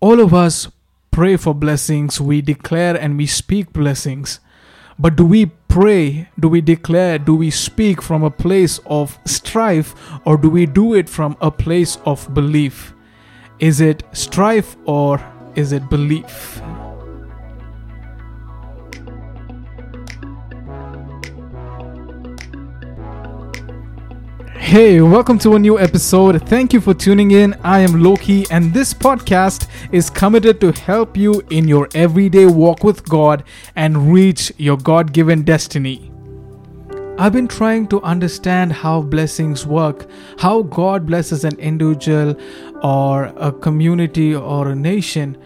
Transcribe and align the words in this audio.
all 0.00 0.20
of 0.20 0.32
us 0.32 0.68
pray 1.10 1.36
for 1.36 1.54
blessings, 1.54 2.20
we 2.20 2.40
declare 2.40 2.96
and 2.96 3.16
we 3.18 3.26
speak 3.26 3.72
blessings. 3.72 4.40
But 4.98 5.16
do 5.16 5.24
we 5.24 5.46
pray, 5.68 6.28
do 6.38 6.48
we 6.48 6.60
declare, 6.60 7.18
do 7.18 7.34
we 7.34 7.50
speak 7.50 8.02
from 8.02 8.22
a 8.22 8.30
place 8.30 8.80
of 8.86 9.18
strife, 9.26 9.94
or 10.24 10.36
do 10.36 10.50
we 10.50 10.66
do 10.66 10.94
it 10.94 11.08
from 11.08 11.36
a 11.40 11.50
place 11.50 11.98
of 12.04 12.32
belief? 12.34 12.92
Is 13.58 13.80
it 13.80 14.02
strife 14.12 14.76
or 14.86 15.22
is 15.54 15.72
it 15.72 15.88
belief? 15.90 16.62
Hey, 24.70 25.00
welcome 25.00 25.36
to 25.40 25.56
a 25.56 25.58
new 25.58 25.80
episode. 25.80 26.48
Thank 26.48 26.72
you 26.72 26.80
for 26.80 26.94
tuning 26.94 27.32
in. 27.32 27.54
I 27.64 27.80
am 27.80 28.04
Loki, 28.04 28.46
and 28.52 28.72
this 28.72 28.94
podcast 28.94 29.66
is 29.90 30.08
committed 30.08 30.60
to 30.60 30.70
help 30.70 31.16
you 31.16 31.42
in 31.50 31.66
your 31.66 31.88
everyday 31.92 32.46
walk 32.46 32.84
with 32.84 33.02
God 33.02 33.42
and 33.74 34.12
reach 34.12 34.52
your 34.58 34.76
God 34.76 35.12
given 35.12 35.42
destiny. 35.42 36.12
I've 37.18 37.32
been 37.32 37.48
trying 37.48 37.88
to 37.88 38.00
understand 38.02 38.72
how 38.72 39.02
blessings 39.02 39.66
work, 39.66 40.08
how 40.38 40.62
God 40.62 41.04
blesses 41.04 41.42
an 41.42 41.58
individual 41.58 42.36
or 42.80 43.24
a 43.38 43.50
community 43.50 44.36
or 44.36 44.68
a 44.68 44.76
nation. 44.76 45.36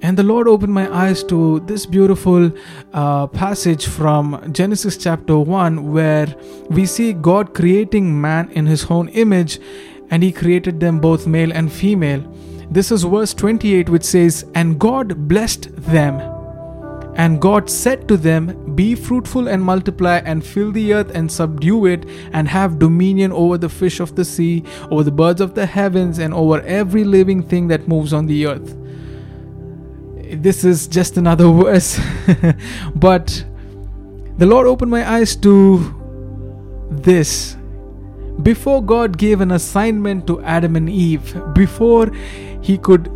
And 0.00 0.16
the 0.16 0.22
Lord 0.22 0.46
opened 0.46 0.72
my 0.72 0.88
eyes 0.94 1.24
to 1.24 1.60
this 1.60 1.84
beautiful 1.84 2.52
uh, 2.92 3.26
passage 3.26 3.86
from 3.86 4.52
Genesis 4.52 4.96
chapter 4.96 5.36
1, 5.38 5.92
where 5.92 6.32
we 6.70 6.86
see 6.86 7.12
God 7.12 7.52
creating 7.52 8.20
man 8.20 8.48
in 8.52 8.66
his 8.66 8.86
own 8.90 9.08
image, 9.08 9.58
and 10.10 10.22
he 10.22 10.30
created 10.30 10.78
them 10.78 11.00
both 11.00 11.26
male 11.26 11.52
and 11.52 11.72
female. 11.72 12.22
This 12.70 12.92
is 12.92 13.02
verse 13.02 13.34
28, 13.34 13.88
which 13.88 14.04
says, 14.04 14.46
And 14.54 14.78
God 14.78 15.26
blessed 15.26 15.74
them. 15.76 16.20
And 17.16 17.40
God 17.40 17.68
said 17.68 18.06
to 18.06 18.16
them, 18.16 18.76
Be 18.76 18.94
fruitful 18.94 19.48
and 19.48 19.60
multiply, 19.60 20.18
and 20.18 20.46
fill 20.46 20.70
the 20.70 20.94
earth 20.94 21.10
and 21.12 21.30
subdue 21.30 21.86
it, 21.86 22.06
and 22.32 22.46
have 22.46 22.78
dominion 22.78 23.32
over 23.32 23.58
the 23.58 23.68
fish 23.68 23.98
of 23.98 24.14
the 24.14 24.24
sea, 24.24 24.62
over 24.92 25.02
the 25.02 25.10
birds 25.10 25.40
of 25.40 25.54
the 25.54 25.66
heavens, 25.66 26.20
and 26.20 26.32
over 26.32 26.60
every 26.60 27.02
living 27.02 27.42
thing 27.42 27.66
that 27.66 27.88
moves 27.88 28.12
on 28.12 28.26
the 28.26 28.46
earth 28.46 28.76
this 30.34 30.64
is 30.64 30.86
just 30.86 31.16
another 31.16 31.50
verse. 31.52 32.00
But 32.94 33.44
the 34.38 34.46
lord 34.46 34.66
opened 34.66 34.90
my 34.90 35.08
eyes 35.08 35.36
to 35.36 35.94
this. 36.90 37.56
Before 38.42 38.82
god 38.82 39.18
gave 39.18 39.40
an 39.40 39.50
assignment 39.50 40.26
to 40.28 40.40
adam 40.42 40.76
and 40.76 40.88
eve 40.88 41.36
before 41.54 42.10
he 42.62 42.78
could 42.78 43.10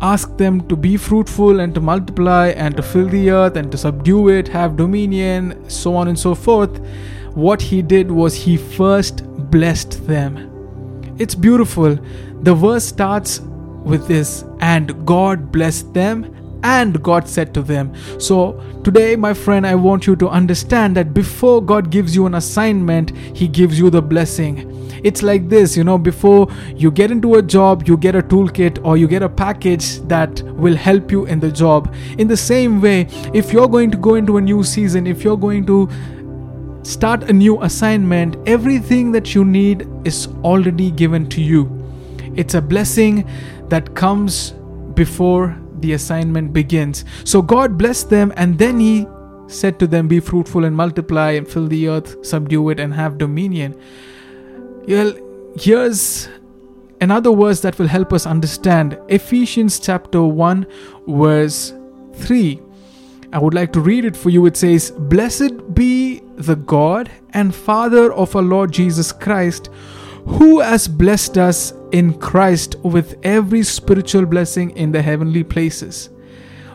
ask 0.00 0.36
them 0.38 0.66
to 0.68 0.76
be 0.76 0.96
fruitful 0.96 1.60
and 1.60 1.74
to 1.74 1.80
multiply 1.80 2.48
and 2.48 2.76
to 2.76 2.82
fill 2.82 3.06
the 3.08 3.30
earth 3.30 3.56
and 3.56 3.70
to 3.72 3.78
subdue 3.78 4.28
it 4.28 4.48
have 4.48 4.76
dominion 4.76 5.68
so 5.68 5.94
on 5.94 6.08
and 6.08 6.18
so 6.18 6.34
forth 6.34 6.80
what 7.34 7.60
he 7.60 7.82
did 7.82 8.10
was 8.10 8.34
he 8.34 8.56
first 8.56 9.24
blessed 9.50 10.06
them. 10.06 10.50
It's 11.18 11.34
beautiful. 11.34 11.98
The 12.42 12.54
verse 12.54 12.84
starts 12.84 13.40
with 13.40 14.06
this 14.08 14.44
and 14.60 15.04
god 15.04 15.52
blessed 15.52 15.92
them 15.92 16.34
and 16.64 17.00
God 17.02 17.28
said 17.28 17.54
to 17.54 17.62
them. 17.62 17.94
So, 18.18 18.60
today, 18.82 19.14
my 19.14 19.34
friend, 19.34 19.66
I 19.66 19.74
want 19.74 20.06
you 20.06 20.16
to 20.16 20.28
understand 20.28 20.96
that 20.96 21.14
before 21.14 21.62
God 21.62 21.90
gives 21.90 22.16
you 22.16 22.26
an 22.26 22.34
assignment, 22.34 23.16
He 23.36 23.46
gives 23.46 23.78
you 23.78 23.90
the 23.90 24.02
blessing. 24.02 24.70
It's 25.04 25.22
like 25.22 25.50
this, 25.50 25.76
you 25.76 25.84
know, 25.84 25.98
before 25.98 26.48
you 26.74 26.90
get 26.90 27.10
into 27.10 27.34
a 27.34 27.42
job, 27.42 27.86
you 27.86 27.98
get 27.98 28.16
a 28.16 28.22
toolkit 28.22 28.82
or 28.82 28.96
you 28.96 29.06
get 29.06 29.22
a 29.22 29.28
package 29.28 30.00
that 30.08 30.40
will 30.42 30.74
help 30.74 31.12
you 31.12 31.26
in 31.26 31.38
the 31.38 31.52
job. 31.52 31.94
In 32.16 32.26
the 32.26 32.36
same 32.36 32.80
way, 32.80 33.08
if 33.34 33.52
you're 33.52 33.68
going 33.68 33.90
to 33.90 33.98
go 33.98 34.14
into 34.14 34.38
a 34.38 34.40
new 34.40 34.64
season, 34.64 35.06
if 35.06 35.22
you're 35.22 35.36
going 35.36 35.66
to 35.66 35.90
start 36.82 37.24
a 37.24 37.32
new 37.32 37.62
assignment, 37.62 38.36
everything 38.46 39.12
that 39.12 39.34
you 39.34 39.44
need 39.44 39.86
is 40.04 40.28
already 40.42 40.90
given 40.90 41.28
to 41.28 41.42
you. 41.42 41.68
It's 42.36 42.54
a 42.54 42.62
blessing 42.62 43.28
that 43.68 43.94
comes 43.94 44.52
before 44.94 45.58
the 45.84 45.92
assignment 45.92 46.52
begins. 46.52 47.04
So 47.24 47.42
God 47.42 47.76
blessed 47.76 48.08
them, 48.10 48.32
and 48.36 48.58
then 48.58 48.80
He 48.80 49.06
said 49.46 49.78
to 49.80 49.86
them, 49.86 50.08
Be 50.08 50.20
fruitful 50.20 50.64
and 50.64 50.74
multiply, 50.74 51.32
and 51.32 51.46
fill 51.46 51.68
the 51.68 51.88
earth, 51.88 52.24
subdue 52.24 52.70
it, 52.70 52.80
and 52.80 52.94
have 52.94 53.18
dominion. 53.18 53.78
Well, 54.88 55.14
here's 55.58 56.28
another 57.00 57.34
verse 57.34 57.60
that 57.60 57.78
will 57.78 57.88
help 57.88 58.12
us 58.12 58.26
understand 58.26 58.98
Ephesians 59.08 59.78
chapter 59.78 60.22
1, 60.22 60.66
verse 61.06 61.74
3. 62.14 62.60
I 63.32 63.38
would 63.38 63.54
like 63.54 63.72
to 63.74 63.80
read 63.80 64.04
it 64.04 64.16
for 64.16 64.30
you. 64.30 64.46
It 64.46 64.56
says, 64.56 64.90
Blessed 64.92 65.74
be 65.74 66.22
the 66.36 66.56
God 66.56 67.10
and 67.30 67.54
Father 67.54 68.12
of 68.12 68.34
our 68.34 68.42
Lord 68.42 68.72
Jesus 68.72 69.12
Christ 69.12 69.68
who 70.26 70.60
has 70.60 70.88
blessed 70.88 71.36
us 71.38 71.72
in 71.94 72.12
Christ 72.18 72.74
with 72.82 73.14
every 73.22 73.62
spiritual 73.62 74.26
blessing 74.26 74.70
in 74.70 74.90
the 74.90 75.00
heavenly 75.00 75.44
places. 75.44 76.10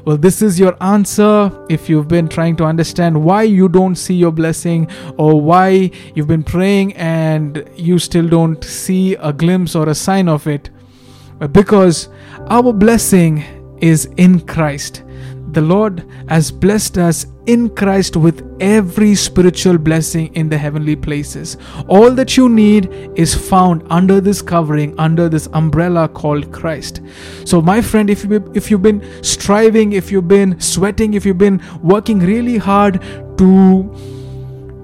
Well, 0.06 0.16
this 0.16 0.41
is 0.41 0.57
your 0.57 0.81
answer 0.81 1.52
if 1.69 1.90
you've 1.90 2.07
been 2.07 2.30
trying 2.30 2.56
to 2.56 2.63
understand 2.63 3.22
why 3.22 3.44
you 3.44 3.68
don't 3.68 3.96
see 3.96 4.13
your 4.13 4.31
blessing 4.31 4.88
or 5.18 5.41
why 5.41 5.91
you've 6.16 6.30
been 6.30 6.44
praying 6.44 6.94
and 6.94 7.69
you 7.75 8.00
still 8.00 8.30
don't 8.30 8.63
see 8.63 9.16
a 9.16 9.34
glimpse 9.34 9.75
or 9.75 9.90
a 9.90 9.94
sign 9.94 10.30
of 10.30 10.47
it. 10.47 10.69
Because 11.51 12.07
our 12.47 12.72
blessing 12.72 13.44
is 13.81 14.06
in 14.16 14.40
Christ 14.47 15.03
the 15.54 15.62
Lord 15.62 16.06
has 16.28 16.52
blessed 16.52 16.98
us 16.98 17.26
in 17.48 17.70
Christ 17.70 18.16
with 18.16 18.46
every 18.60 19.16
spiritual 19.16 19.78
blessing 19.78 20.34
in 20.36 20.50
the 20.50 20.58
heavenly 20.58 20.96
places. 20.96 21.58
All 21.88 22.12
that 22.12 22.38
you 22.38 22.50
need 22.50 22.92
is 23.16 23.34
found 23.34 23.84
under 23.90 24.22
this 24.22 24.42
covering, 24.42 24.98
under 25.00 25.30
this 25.30 25.48
umbrella 25.54 26.08
called 26.08 26.52
Christ. 26.52 27.02
So, 27.46 27.62
my 27.62 27.82
friend, 27.82 28.10
if 28.10 28.24
you 28.24 28.52
if 28.54 28.70
you've 28.70 28.84
been 28.84 29.02
striving, 29.24 29.94
if 29.94 30.12
you've 30.12 30.28
been 30.28 30.60
sweating, 30.60 31.16
if 31.16 31.26
you've 31.26 31.38
been 31.38 31.62
working 31.81 32.20
really 32.20 32.58
hard 32.58 33.02
to 33.38 34.19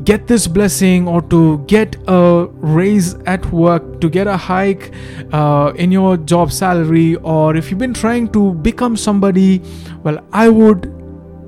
get 0.06 0.28
this 0.28 0.48
blessing 0.48 1.08
or 1.08 1.22
to 1.24 1.58
get 1.66 1.96
a 2.08 2.48
raise 2.52 3.16
at 3.26 3.46
work, 3.52 4.00
to 4.02 4.10
get 4.10 4.28
a 4.28 4.38
hike 4.38 4.94
uh, 5.34 5.74
in 5.76 5.92
your 5.92 6.16
job 6.16 6.52
salary, 6.52 7.16
or 7.18 7.56
if 7.56 7.70
you've 7.70 7.80
been 7.80 7.94
trying 7.94 8.32
to 8.32 8.54
become 8.54 8.96
somebody, 8.96 9.62
well, 10.04 10.24
I 10.32 10.50
would 10.50 10.92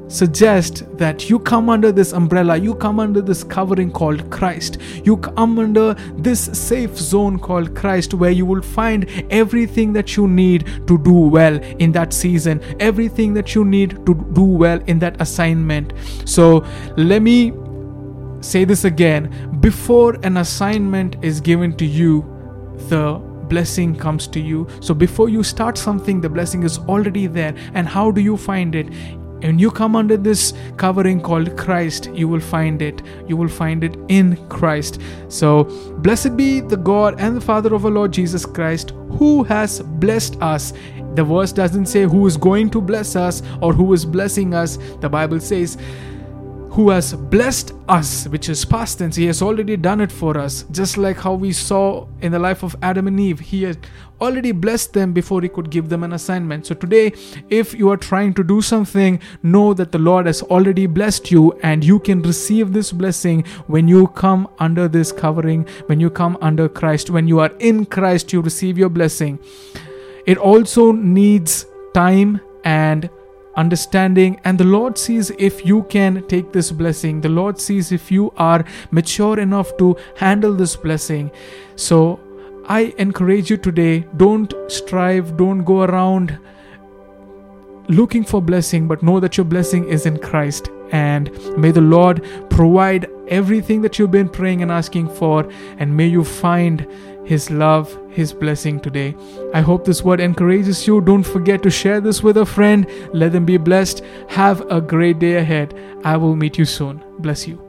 suggest 0.08 0.86
that 0.98 1.30
you 1.30 1.38
come 1.38 1.70
under 1.70 1.92
this 1.92 2.14
umbrella, 2.14 2.58
you 2.58 2.74
come 2.74 3.00
under 3.00 3.22
this 3.22 3.44
covering 3.44 3.92
called 3.92 4.32
Christ, 4.32 4.78
you 5.04 5.18
come 5.18 5.60
under 5.60 5.94
this 6.16 6.46
safe 6.58 6.98
zone 6.98 7.38
called 7.38 7.76
Christ, 7.76 8.14
where 8.14 8.32
you 8.32 8.46
will 8.46 8.62
find 8.62 9.06
everything 9.30 9.94
that 9.94 10.16
you 10.16 10.28
need 10.28 10.66
to 10.88 10.98
do 10.98 11.14
well 11.14 11.58
in 11.80 11.92
that 11.92 12.14
season, 12.14 12.62
everything 12.80 13.34
that 13.34 13.54
you 13.54 13.66
need 13.66 14.06
to 14.06 14.16
do 14.34 14.44
well 14.44 14.80
in 14.88 14.98
that 15.00 15.20
assignment. 15.22 15.94
So, 16.26 16.66
let 16.96 17.22
me 17.22 17.52
say 18.42 18.66
this 18.66 18.86
again 18.86 19.58
before 19.60 20.16
an 20.24 20.38
assignment 20.38 21.18
is 21.24 21.42
given 21.42 21.76
to 21.78 21.86
you, 21.86 22.26
the 22.90 23.14
blessing 23.50 23.96
comes 23.96 24.28
to 24.28 24.40
you. 24.40 24.68
So 24.82 24.94
before 24.94 25.30
you 25.30 25.44
start 25.44 25.78
something, 25.78 26.22
the 26.22 26.30
blessing 26.30 26.64
is 26.64 26.78
already 26.80 27.28
there. 27.28 27.56
And 27.74 27.88
how 27.88 28.12
do 28.12 28.22
you 28.22 28.38
find 28.38 28.76
it? 28.76 28.88
When 29.42 29.60
you 29.60 29.70
come 29.70 29.96
under 29.96 30.18
this 30.18 30.54
covering 30.78 31.22
called 31.22 31.56
Christ, 31.58 32.10
you 32.14 32.28
will 32.28 32.40
find 32.40 32.82
it. 32.82 33.02
You 33.28 33.38
will 33.38 33.48
find 33.48 33.84
it 33.84 33.96
in 34.08 34.36
Christ. 34.50 35.00
So, 35.30 35.66
blessed 36.00 36.36
be 36.36 36.60
the 36.60 36.78
God 36.78 37.20
and 37.20 37.36
the 37.38 37.42
Father 37.42 37.74
of 37.76 37.86
our 37.86 37.92
Lord 37.92 38.12
Jesus 38.12 38.46
Christ, 38.46 38.94
who 39.12 39.44
has 39.44 39.82
blessed 39.82 40.42
us. 40.42 40.74
The 41.14 41.24
verse 41.24 41.52
doesn't 41.52 41.86
say 41.86 42.04
who 42.04 42.26
is 42.26 42.36
going 42.36 42.72
to 42.72 42.82
bless 42.82 43.16
us 43.16 43.44
or 43.62 43.74
who 43.74 43.94
is 43.94 44.06
blessing 44.06 44.56
us. 44.56 44.78
The 45.02 45.10
Bible 45.10 45.40
says, 45.40 45.78
who 46.78 46.92
has 46.92 47.16
blessed 47.16 47.74
us, 47.90 48.28
which 48.28 48.50
is 48.50 48.64
past 48.64 49.00
tense. 49.00 49.16
He 49.16 49.26
has 49.26 49.42
already 49.42 49.76
done 49.76 50.00
it 50.00 50.12
for 50.12 50.38
us. 50.38 50.64
Just 50.70 50.96
like 50.96 51.18
how 51.18 51.34
we 51.34 51.52
saw 51.52 52.06
in 52.22 52.32
the 52.32 52.38
life 52.38 52.62
of 52.62 52.76
Adam 52.84 53.08
and 53.08 53.20
Eve, 53.20 53.40
He 53.40 53.64
had 53.64 53.88
already 54.22 54.52
blessed 54.52 54.94
them 54.94 55.12
before 55.12 55.42
He 55.42 55.50
could 55.50 55.72
give 55.72 55.90
them 55.90 56.04
an 56.04 56.14
assignment. 56.14 56.68
So 56.68 56.76
today, 56.76 57.14
if 57.50 57.74
you 57.74 57.90
are 57.90 57.98
trying 57.98 58.36
to 58.36 58.44
do 58.44 58.62
something, 58.62 59.20
know 59.42 59.74
that 59.74 59.92
the 59.92 59.98
Lord 59.98 60.28
has 60.28 60.44
already 60.44 60.86
blessed 60.86 61.32
you 61.32 61.54
and 61.64 61.84
you 61.84 61.98
can 62.00 62.22
receive 62.22 62.74
this 62.74 62.92
blessing 62.92 63.44
when 63.66 63.88
you 63.88 64.10
come 64.10 64.48
under 64.60 64.88
this 64.88 65.12
covering, 65.12 65.68
when 65.88 66.00
you 66.00 66.12
come 66.12 66.38
under 66.42 66.70
Christ. 66.70 67.10
When 67.10 67.28
you 67.28 67.40
are 67.40 67.54
in 67.58 67.88
Christ, 67.88 68.32
you 68.32 68.42
receive 68.42 68.78
your 68.78 68.90
blessing. 68.90 69.40
It 70.28 70.38
also 70.38 70.92
needs 70.92 71.66
time 71.96 72.40
and 72.64 73.10
understanding 73.58 74.40
and 74.44 74.58
the 74.58 74.64
lord 74.64 74.98
sees 74.98 75.32
if 75.38 75.66
you 75.66 75.84
can 75.84 76.26
take 76.28 76.52
this 76.54 76.72
blessing 76.72 77.22
the 77.22 77.30
lord 77.30 77.60
sees 77.60 77.92
if 77.92 78.12
you 78.12 78.32
are 78.38 78.64
mature 78.92 79.40
enough 79.40 79.76
to 79.78 79.96
handle 80.16 80.54
this 80.54 80.76
blessing 80.76 81.32
so 81.76 82.20
i 82.68 82.94
encourage 82.98 83.50
you 83.50 83.58
today 83.58 84.06
don't 84.18 84.54
strive 84.68 85.36
don't 85.38 85.64
go 85.64 85.82
around 85.84 86.38
looking 87.90 88.24
for 88.24 88.42
blessing, 88.42 88.88
but 88.88 89.04
know 89.04 89.20
that 89.20 89.38
your 89.38 89.46
blessing 89.46 89.88
is 89.88 90.06
in 90.06 90.18
Christ. 90.18 90.70
And 90.92 91.32
may 91.58 91.72
the 91.72 91.82
Lord 91.82 92.26
provide 92.50 93.08
everything 93.28 93.82
that 93.82 94.00
you've 94.00 94.12
been 94.12 94.30
praying 94.30 94.62
and 94.62 94.72
asking 94.72 95.10
for, 95.10 95.50
and 95.78 95.96
may 95.96 96.08
you 96.08 96.24
find 96.24 96.88
His 97.28 97.52
love, 97.52 97.94
His 98.10 98.32
blessing 98.32 98.80
today. 98.80 99.14
I 99.54 99.60
hope 99.60 99.84
this 99.84 100.02
word 100.02 100.22
encourages 100.22 100.88
you. 100.88 101.02
Don't 101.02 101.24
forget 101.24 101.62
to 101.64 101.70
share 101.70 102.00
this 102.00 102.24
with 102.24 102.38
a 102.38 102.46
friend. 102.46 102.88
Let 103.14 103.34
them 103.34 103.46
be 103.46 103.58
blessed. 103.58 104.02
Have 104.30 104.62
a 104.72 104.80
great 104.80 105.20
day 105.20 105.36
ahead. 105.36 105.78
I 106.06 106.16
will 106.16 106.38
meet 106.38 106.58
you 106.58 106.64
soon. 106.64 107.04
Bless 107.20 107.46
you. 107.46 107.67